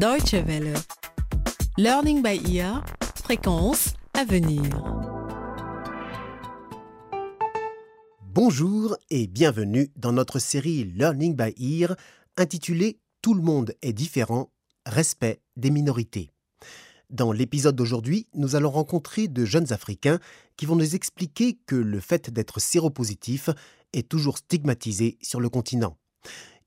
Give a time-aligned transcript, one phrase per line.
[0.00, 0.72] Deutsche Welle.
[1.76, 2.82] Learning by ear,
[3.22, 4.62] fréquence à venir.
[8.32, 11.96] Bonjour et bienvenue dans notre série Learning by Ear
[12.38, 14.50] intitulée Tout le monde est différent,
[14.86, 16.30] respect des minorités.
[17.10, 20.18] Dans l'épisode d'aujourd'hui, nous allons rencontrer de jeunes Africains
[20.56, 23.50] qui vont nous expliquer que le fait d'être séropositif
[23.92, 25.98] est toujours stigmatisé sur le continent.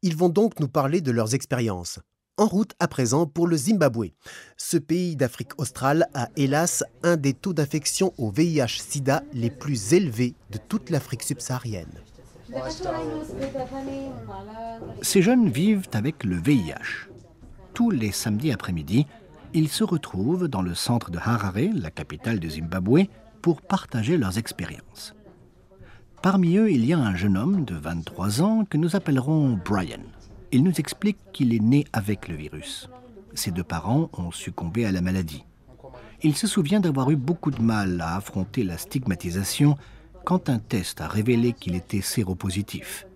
[0.03, 1.97] Ils vont donc nous parler de leurs expériences.
[2.35, 4.07] En route à présent pour le Zimbabwe.
[4.57, 10.33] Ce pays d'Afrique australe a hélas un des taux d'infection au VIH-Sida les plus élevés
[10.49, 11.93] de toute l'Afrique subsaharienne.
[15.03, 17.07] Ces jeunes vivent avec le VIH.
[17.75, 19.05] Tous les samedis après-midi,
[19.53, 23.01] ils se retrouvent dans le centre de Harare, la capitale du Zimbabwe,
[23.43, 25.13] pour partager leurs expériences.
[26.23, 30.01] Parmi eux, il y a un jeune homme de 23 ans que nous appellerons Brian.
[30.53, 32.87] Il nous explique qu'il est né avec le virus.
[33.33, 35.43] Ses deux parents ont succombé à la maladie.
[36.21, 39.75] Il se souvient d'avoir eu beaucoup de mal à affronter la stigmatisation
[40.25, 43.07] quand un test a révélé qu'il était séropositif.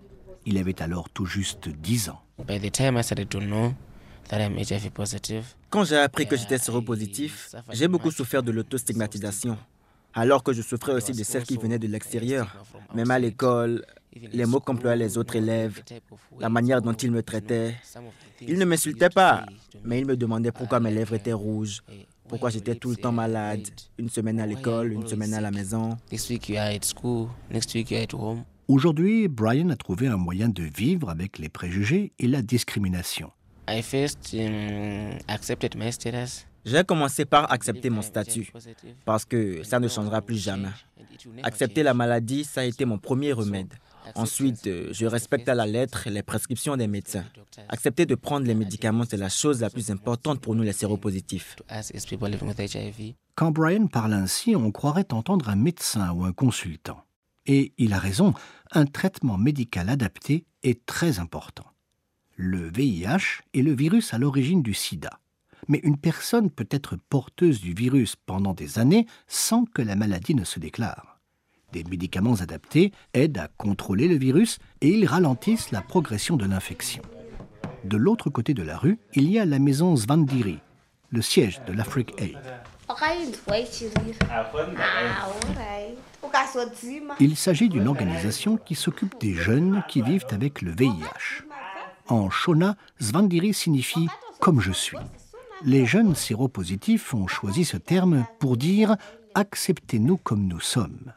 [0.46, 2.20] Il avait alors tout juste 10 ans.
[5.70, 9.56] Quand j'ai appris que j'étais séropositif, j'ai beaucoup souffert de l'autostigmatisation,
[10.12, 12.64] alors que je souffrais aussi de celles qui venaient de l'extérieur.
[12.94, 15.82] Même à l'école, les mots qu'employaient les autres élèves,
[16.38, 17.74] la manière dont ils me traitaient.
[18.40, 19.46] Ils ne m'insultaient pas,
[19.84, 21.82] mais ils me demandaient pourquoi mes lèvres étaient rouges,
[22.28, 23.66] pourquoi j'étais tout le temps malade,
[23.98, 25.96] une semaine à l'école, une semaine à la maison.
[28.68, 33.30] Aujourd'hui, Brian a trouvé un moyen de vivre avec les préjugés et la discrimination.
[36.64, 38.52] J'ai commencé par accepter mon statut,
[39.06, 40.68] parce que ça ne changera plus jamais.
[41.42, 43.72] Accepter la maladie, ça a été mon premier remède.
[44.14, 47.24] Ensuite, euh, je respecte à la lettre les prescriptions des médecins.
[47.68, 51.56] Accepter de prendre les médicaments, c'est la chose la plus importante pour nous les séropositifs.
[53.34, 57.04] Quand Brian parle ainsi, on croirait entendre un médecin ou un consultant.
[57.46, 58.34] Et il a raison,
[58.72, 61.64] un traitement médical adapté est très important.
[62.36, 65.18] Le VIH est le virus à l'origine du sida.
[65.66, 70.34] Mais une personne peut être porteuse du virus pendant des années sans que la maladie
[70.34, 71.17] ne se déclare.
[71.72, 77.02] Des médicaments adaptés aident à contrôler le virus et ils ralentissent la progression de l'infection.
[77.84, 80.58] De l'autre côté de la rue, il y a la maison Zvandiri,
[81.10, 82.38] le siège de l'Afrique Aid.
[87.20, 91.44] Il s'agit d'une organisation qui s'occupe des jeunes qui vivent avec le VIH.
[92.08, 94.08] En Shona, Zvandiri signifie
[94.40, 94.96] comme je suis.
[95.64, 98.96] Les jeunes séropositifs ont choisi ce terme pour dire
[99.34, 101.12] acceptez-nous comme nous sommes.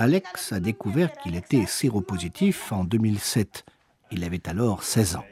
[0.00, 3.64] Alex a découvert qu'il était séropositif en 2007.
[4.12, 5.24] Il avait alors 16 ans.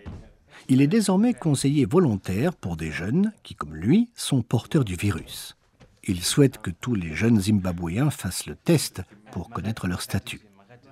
[0.68, 5.56] Il est désormais conseiller volontaire pour des jeunes qui, comme lui, sont porteurs du virus.
[6.02, 10.40] Il souhaite que tous les jeunes Zimbabwéens fassent le test pour connaître leur statut.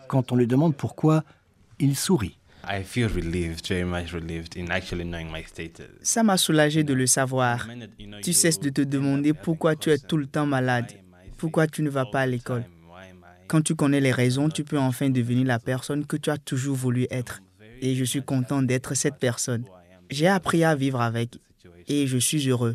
[0.06, 1.24] Quand on lui demande pourquoi,
[1.80, 2.38] il sourit.
[6.02, 7.68] Ça m'a soulagé de le savoir.
[8.22, 10.92] Tu cesses de te demander pourquoi tu es tout le temps malade,
[11.38, 12.64] pourquoi tu ne vas pas à l'école.
[13.54, 16.74] Quand tu connais les raisons, tu peux enfin devenir la personne que tu as toujours
[16.74, 17.40] voulu être.
[17.80, 19.64] Et je suis content d'être cette personne.
[20.10, 21.38] J'ai appris à vivre avec
[21.86, 22.74] et je suis heureux.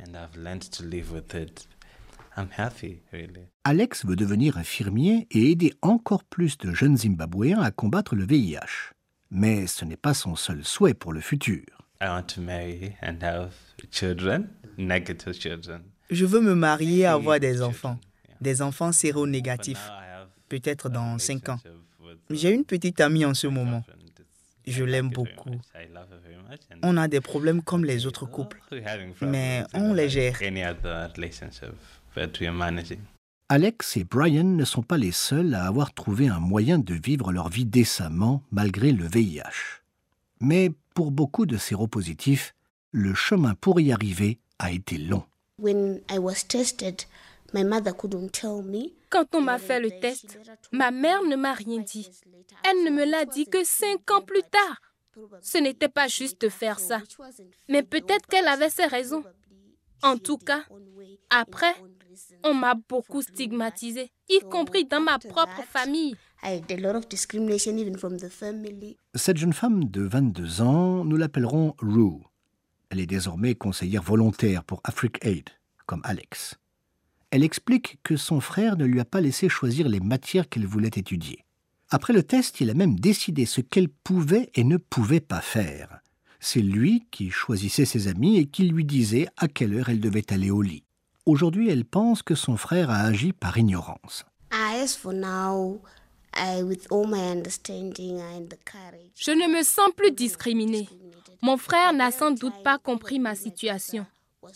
[3.66, 8.94] Alex veut devenir infirmier et aider encore plus de jeunes Zimbabwéens à combattre le VIH.
[9.31, 11.66] Mais ce n'est pas son seul souhait pour le futur.
[16.09, 18.00] Je veux me marier et avoir des enfants,
[18.40, 19.90] des enfants séronégatifs
[20.50, 21.60] peut-être dans cinq ans.
[22.30, 23.84] J'ai une petite amie en ce moment.
[24.68, 25.52] Je l'aime beaucoup.
[26.84, 28.62] On a des problèmes comme les autres couples,
[29.22, 30.38] mais on les gère.
[33.52, 37.32] Alex et Brian ne sont pas les seuls à avoir trouvé un moyen de vivre
[37.32, 39.82] leur vie décemment malgré le VIH.
[40.40, 42.54] Mais pour beaucoup de séropositifs,
[42.92, 45.23] le chemin pour y arriver a été long.
[49.09, 50.40] Quand on m'a fait le test,
[50.72, 52.08] ma mère ne m'a rien dit.
[52.64, 54.82] Elle ne me l'a dit que cinq ans plus tard.
[55.41, 57.02] Ce n'était pas juste de faire ça.
[57.67, 59.23] Mais peut-être qu'elle avait ses raisons.
[60.02, 60.64] En tout cas,
[61.29, 61.76] après,
[62.44, 66.16] on m'a beaucoup stigmatisée, y compris dans ma propre famille.
[69.16, 72.23] Cette jeune femme de 22 ans, nous l'appellerons Rue.
[72.90, 75.50] Elle est désormais conseillère volontaire pour Afrique Aid,
[75.85, 76.56] comme Alex.
[77.31, 80.87] Elle explique que son frère ne lui a pas laissé choisir les matières qu'elle voulait
[80.87, 81.46] étudier.
[81.91, 85.99] Après le test, il a même décidé ce qu'elle pouvait et ne pouvait pas faire.
[86.40, 90.31] C'est lui qui choisissait ses amis et qui lui disait à quelle heure elle devait
[90.31, 90.84] aller au lit.
[91.26, 94.25] Aujourd'hui, elle pense que son frère a agi par ignorance.
[99.16, 100.87] Je ne me sens plus discriminée.
[101.41, 104.05] Mon frère n'a sans doute pas compris ma situation.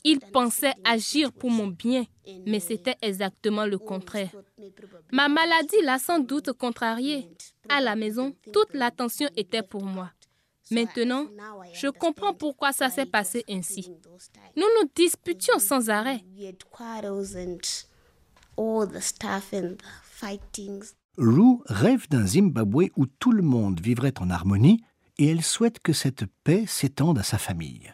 [0.03, 2.05] Il pensait agir pour mon bien,
[2.45, 4.31] mais c'était exactement le contraire.
[5.11, 7.27] Ma maladie l'a sans doute contrarié.
[7.69, 10.11] À la maison, toute l'attention était pour moi.
[10.71, 11.27] Maintenant,
[11.73, 13.89] je comprends pourquoi ça s'est passé ainsi.
[14.55, 16.23] Nous nous disputions sans arrêt.
[21.17, 24.81] Rue rêve d'un Zimbabwe où tout le monde vivrait en harmonie
[25.19, 27.93] et elle souhaite que cette paix s'étende à sa famille.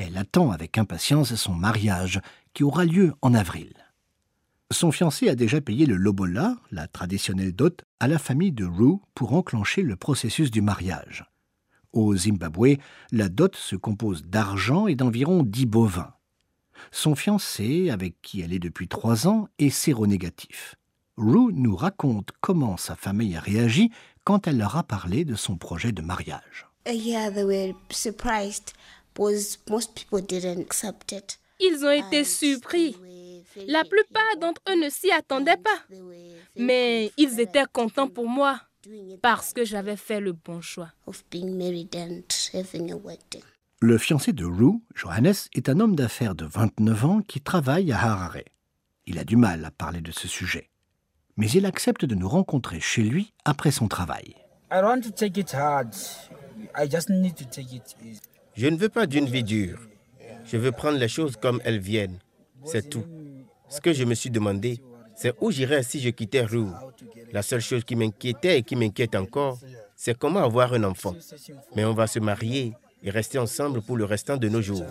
[0.00, 2.20] Elle attend avec impatience son mariage
[2.54, 3.72] qui aura lieu en avril.
[4.70, 8.98] Son fiancé a déjà payé le lobola, la traditionnelle dot, à la famille de Rue
[9.16, 11.24] pour enclencher le processus du mariage.
[11.92, 12.76] Au Zimbabwe,
[13.10, 16.14] la dot se compose d'argent et d'environ dix bovins.
[16.92, 20.76] Son fiancé, avec qui elle est depuis trois ans, est séronégatif.
[21.16, 23.90] Rue nous raconte comment sa famille a réagi
[24.22, 26.68] quand elle leur a parlé de son projet de mariage.
[31.60, 32.96] Ils ont été surpris.
[33.66, 35.96] La plupart d'entre eux ne s'y attendaient pas.
[36.56, 38.60] Mais ils étaient contents pour moi
[39.22, 40.92] parce que j'avais fait le bon choix.
[43.80, 48.00] Le fiancé de Rue, Johannes, est un homme d'affaires de 29 ans qui travaille à
[48.00, 48.38] Harare.
[49.06, 50.70] Il a du mal à parler de ce sujet.
[51.36, 54.34] Mais il accepte de nous rencontrer chez lui après son travail.
[58.58, 59.78] Je ne veux pas d'une vie dure.
[60.44, 62.18] Je veux prendre les choses comme elles viennent.
[62.64, 63.04] C'est tout.
[63.68, 64.80] Ce que je me suis demandé,
[65.14, 66.72] c'est où j'irais si je quittais Roux.
[67.30, 69.60] La seule chose qui m'inquiétait et qui m'inquiète encore,
[69.94, 71.14] c'est comment avoir un enfant.
[71.76, 72.74] Mais on va se marier
[73.04, 74.86] et rester ensemble pour le restant de nos jours.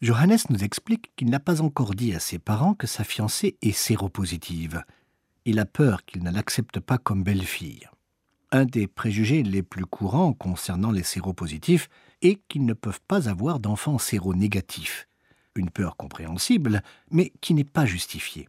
[0.00, 3.72] Johannes nous explique qu'il n'a pas encore dit à ses parents que sa fiancée est
[3.72, 4.82] séropositive.
[5.44, 7.86] Il a peur qu'ils ne l'acceptent pas comme belle-fille.
[8.56, 11.90] Un des préjugés les plus courants concernant les séropositifs
[12.22, 15.08] est qu'ils ne peuvent pas avoir d'enfants séronégatifs.
[15.56, 18.48] Une peur compréhensible, mais qui n'est pas justifiée.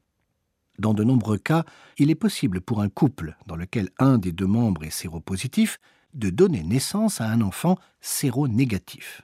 [0.79, 1.65] Dans de nombreux cas,
[1.97, 5.77] il est possible pour un couple dans lequel un des deux membres est séropositif
[6.13, 9.23] de donner naissance à un enfant séronégatif.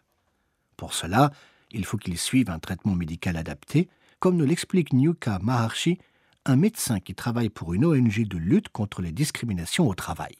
[0.75, 1.31] Pour cela,
[1.71, 3.87] il faut qu'il suive un traitement médical adapté,
[4.19, 5.97] comme nous l'explique Nyuka Maharshi,
[6.45, 10.35] un médecin qui travaille pour une ONG de lutte contre les discriminations au travail.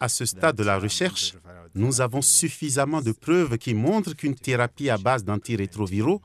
[0.00, 1.34] À ce stade de la recherche,
[1.74, 6.22] nous avons suffisamment de preuves qui montrent qu'une thérapie à base d'antirétroviraux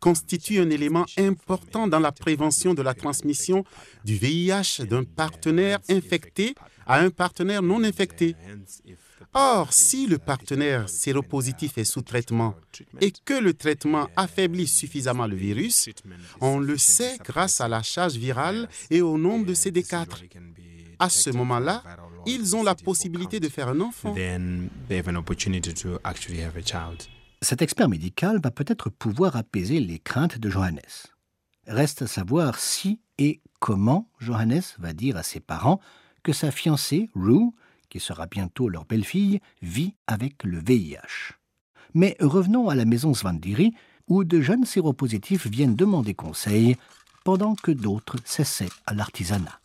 [0.00, 3.64] constitue un élément important dans la prévention de la transmission
[4.04, 6.54] du VIH d'un partenaire infecté
[6.86, 8.36] à un partenaire non infecté.
[9.34, 12.54] Or, si le partenaire séropositif est sous traitement
[13.00, 15.88] et que le traitement affaiblit suffisamment le virus,
[16.40, 20.06] on le sait grâce à la charge virale et au nombre de CD4.
[20.98, 21.82] À ce moment-là,
[22.26, 24.14] ils ont la possibilité de faire un enfant.
[27.42, 30.80] Cet expert médical va peut-être pouvoir apaiser les craintes de Johannes.
[31.66, 35.80] Reste à savoir si et comment Johannes va dire à ses parents
[36.22, 37.50] que sa fiancée, Rue,
[37.96, 41.32] qui sera bientôt leur belle-fille, vit avec le VIH.
[41.94, 43.72] Mais revenons à la maison Svandiri,
[44.06, 46.76] où de jeunes séropositifs viennent demander conseil,
[47.24, 49.58] pendant que d'autres s'essaient à l'artisanat.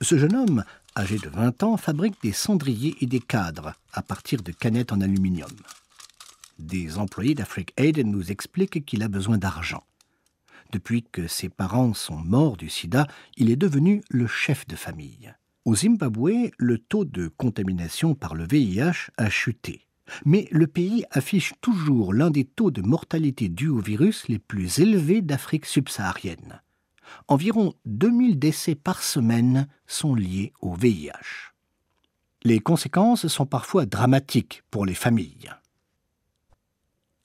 [0.00, 0.64] Ce jeune homme,
[0.96, 5.00] âgé de 20 ans, fabrique des cendriers et des cadres à partir de canettes en
[5.00, 5.50] aluminium.
[6.60, 9.82] Des employés d'Afrique Aid nous expliquent qu'il a besoin d'argent.
[10.72, 13.06] Depuis que ses parents sont morts du sida,
[13.36, 15.34] il est devenu le chef de famille.
[15.64, 19.86] Au Zimbabwe, le taux de contamination par le VIH a chuté.
[20.24, 24.78] Mais le pays affiche toujours l'un des taux de mortalité dus au virus les plus
[24.78, 26.62] élevés d'Afrique subsaharienne.
[27.28, 31.52] Environ 2000 décès par semaine sont liés au VIH.
[32.42, 35.50] Les conséquences sont parfois dramatiques pour les familles.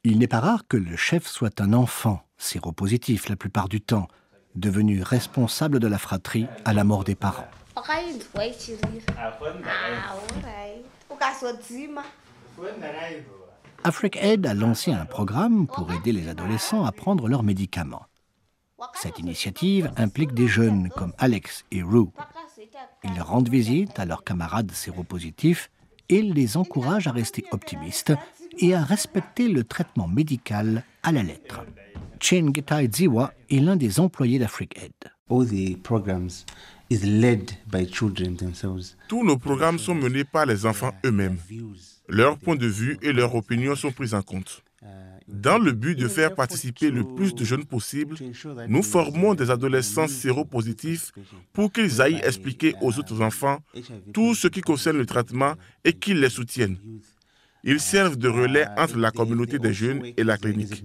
[0.04, 4.08] Il n'est pas rare que le chef soit un enfant, séropositif la plupart du temps,
[4.56, 7.46] devenu responsable de la fratrie à la mort des parents.
[13.84, 18.08] Afrique Aid a lancé un programme pour aider les adolescents à prendre leurs médicaments.
[18.96, 22.08] Cette initiative implique des jeunes comme Alex et Rue.
[23.04, 25.70] Ils rendent visite à leurs camarades séropositifs
[26.10, 28.14] et les encouragent à rester optimistes
[28.60, 31.62] et à respecter le traitement médical à la lettre.
[32.20, 34.92] Chen Getai Ziwa est l'un des employés d'Afrique Aid.
[39.08, 41.38] Tous nos programmes sont menés par les enfants eux-mêmes.
[42.10, 44.62] Leurs points de vue et leurs opinions sont pris en compte.
[45.28, 48.18] Dans le but de faire participer le plus de jeunes possible,
[48.68, 51.12] nous formons des adolescents séropositifs
[51.54, 53.60] pour qu'ils aillent expliquer aux autres enfants
[54.14, 55.54] tout ce qui concerne le traitement
[55.86, 56.78] et qu'ils les soutiennent.
[57.64, 60.84] Ils servent de relais entre la communauté des jeunes et la clinique.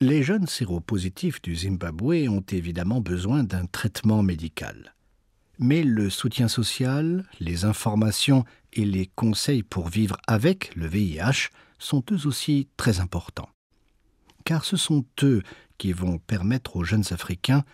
[0.00, 4.94] Les jeunes séropositifs du Zimbabwe ont évidemment besoin d'un traitement médical.
[5.58, 12.02] Mais le soutien social, les informations et les conseils pour vivre avec le VIH sont
[12.10, 13.50] eux aussi très importants.
[14.44, 15.42] Car ce sont eux
[15.76, 17.64] qui vont permettre aux jeunes Africains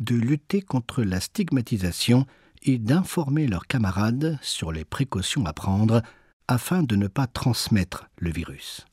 [0.00, 2.26] de lutter contre la stigmatisation
[2.66, 6.02] et d'informer leurs camarades sur les précautions à prendre
[6.48, 8.84] afin de ne pas transmettre le virus.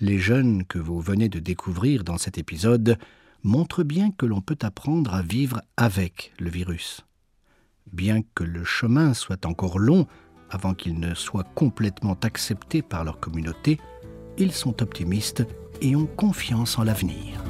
[0.00, 2.98] Les jeunes que vous venez de découvrir dans cet épisode
[3.42, 7.04] montrent bien que l'on peut apprendre à vivre avec le virus.
[7.92, 10.06] Bien que le chemin soit encore long
[10.50, 13.78] avant qu'il ne soit complètement accepté par leur communauté,
[14.36, 15.44] ils sont optimistes
[15.80, 17.42] et ont confiance en l'avenir.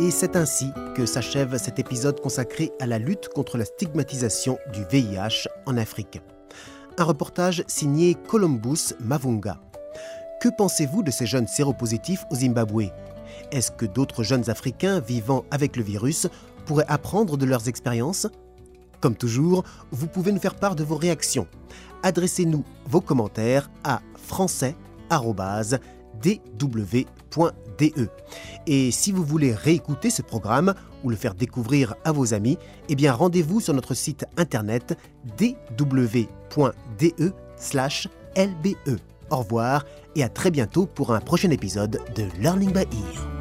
[0.00, 4.82] Et c'est ainsi que s'achève cet épisode consacré à la lutte contre la stigmatisation du
[4.90, 6.22] VIH en Afrique.
[6.96, 9.60] Un reportage signé Columbus Mavunga.
[10.40, 12.84] Que pensez-vous de ces jeunes séropositifs au Zimbabwe?
[13.52, 16.28] Est-ce que d'autres jeunes Africains vivant avec le virus
[16.64, 18.26] pourraient apprendre de leurs expériences?
[19.02, 21.46] Comme toujours, vous pouvez nous faire part de vos réactions.
[22.02, 24.00] Adressez-nous vos commentaires à
[26.20, 28.08] français.dw.de.
[28.66, 32.58] Et si vous voulez réécouter ce programme ou le faire découvrir à vos amis,
[32.88, 34.96] eh bien rendez-vous sur notre site internet
[35.38, 36.26] dw.de/lbe.
[39.30, 39.84] Au revoir
[40.16, 43.39] et à très bientôt pour un prochain épisode de Learning by Ear.